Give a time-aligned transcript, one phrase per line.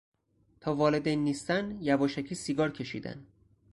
[0.61, 3.25] تا والدین نیستند یواشکی سیگار کشیدن